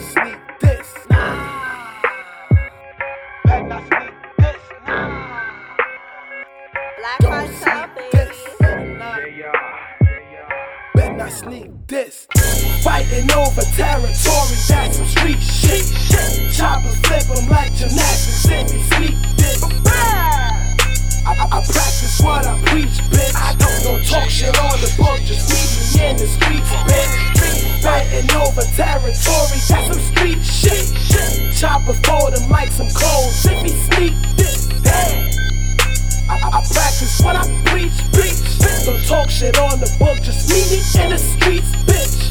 [0.00, 0.94] Don't sneak this.
[1.10, 2.00] Nah.
[3.44, 4.56] Better not sneak this.
[4.86, 5.42] Nah.
[6.96, 8.36] Black Don't sneak this.
[10.94, 12.26] Better not sneak this.
[12.82, 15.84] Fighting over territory, that's some street shit.
[15.84, 16.50] shit.
[16.54, 19.62] Choppers flip 'em like gymnastics if you sneak this.
[21.26, 23.19] I, I, I practice what I preach, bitch.
[28.60, 31.54] Over territory, that's some street shit.
[31.54, 33.32] Chopper for them like some cold.
[33.62, 34.68] he sneak this.
[36.28, 38.84] I, I, I practice what I preach, bitch.
[38.84, 42.30] Don't talk shit on the book, just meet me in the streets, bitch.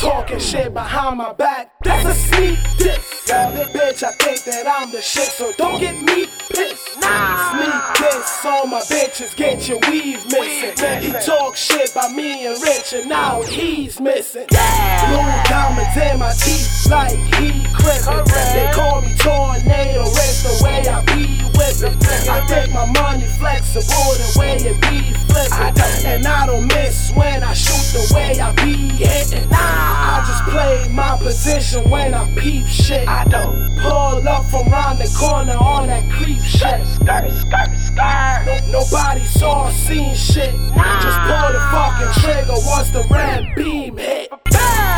[0.00, 3.26] Talking shit behind my back, that's a sneak diss.
[3.26, 6.92] Bitch, I think that I'm the shit, so don't get me pissed.
[6.92, 7.95] Sneak
[8.26, 11.02] diss on my bitches, get your weave missing.
[11.02, 14.46] He talk shit by me and Rich, and now he's missing.
[14.48, 18.24] Blue diamonds in my teeth, like he crippin'.
[18.52, 21.96] They call me tornado, race the way I be whipping.
[22.28, 26.06] I think my money flexible the way it be flipping.
[26.06, 29.48] And I don't miss when I shoot the way I be hitting.
[29.52, 33.06] I just play my position when I peep shit.
[33.08, 36.84] I don't pull up from round the corner on that creep shit.
[36.86, 38.42] Skirt, skirt, skirt.
[38.46, 40.50] No, nobody saw or seen shit.
[40.50, 44.32] Just pull the fucking trigger once the red beam hit.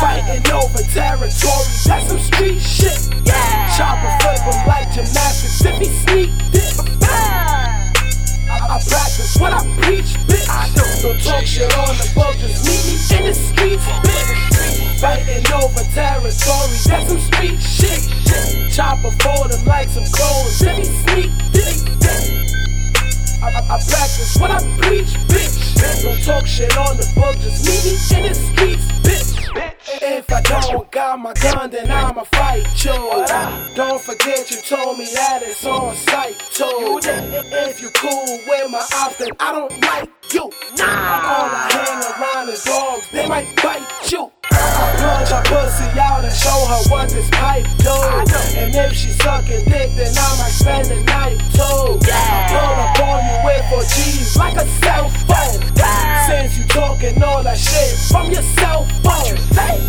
[0.00, 2.98] Fighting over territory, that's some street shit.
[3.26, 3.76] Yeah.
[3.76, 6.78] Chopper flip like gymnastics if he sneak this.
[8.48, 10.48] I, I practice what I preach, bitch.
[10.48, 14.05] I don't, don't talk shit on the book, just meet me in the streets.
[15.00, 16.32] Fighting over territory,
[16.86, 18.72] that's some street shit.
[18.72, 21.30] Chopper for them like some clothes, he sneak.
[23.42, 26.02] I, I, I practice what I preach, bitch.
[26.02, 29.36] Don't talk shit on the book, just meet me in the streets, bitch.
[30.02, 33.24] If I don't got my gun, then I'ma fight you.
[33.74, 37.00] Don't forget you told me that it's on sight too.
[37.04, 40.42] If you cool with my ops, then I don't like you.
[40.42, 44.32] All I hang around is dogs, they might bite you.
[45.26, 47.90] I her pussy out and show her what this pipe do.
[48.54, 51.98] And if she sucking dick, then I might spend the night too.
[52.06, 55.66] I pull up on you with four G's like a cell phone.
[56.26, 59.34] Since you talking all that shit from your cell phone.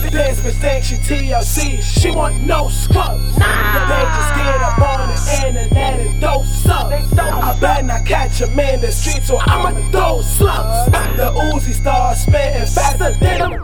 [0.10, 3.36] This bitch think she TLC, she want no scrubs.
[3.36, 6.92] They just get up on the internet and dose up.
[7.20, 10.92] I bet not catch him in the street, so I'ma throw slugs.
[11.18, 13.58] The Uzi starts spitting faster than a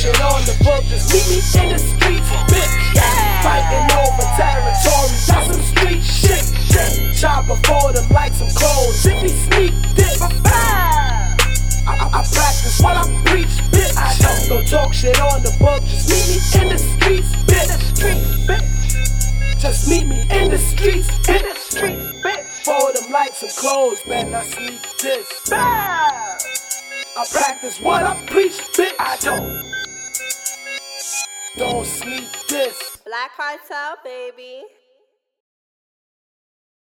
[0.00, 2.72] Shit on the book, just meet me in the streets, bitch.
[3.44, 6.40] Fighting over territory, that's some street shit.
[7.14, 10.22] Chopper for them like some if he sneak this.
[10.22, 11.36] I,
[11.86, 13.94] I, I practice what I preach, bitch.
[13.94, 17.68] I don't don't talk shit on the book, just meet me in the streets, bitch.
[19.60, 22.46] Just meet me in the streets, in the streets, bitch.
[22.64, 25.28] For them like some clothes, better not sneak this.
[25.52, 26.38] I
[27.30, 28.94] practice what I preach, bitch.
[28.98, 29.79] I don't.
[31.56, 32.98] Don't sneak this.
[33.04, 34.62] Black Kartel, baby.